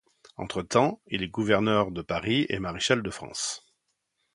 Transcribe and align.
Entretemps, 0.35 0.99
il 1.05 1.21
est 1.21 1.27
gouverneur 1.27 1.91
de 1.91 2.01
Paris 2.01 2.47
et 2.49 2.57
maréchal 2.57 3.03
de 3.03 3.09
France. 3.11 3.67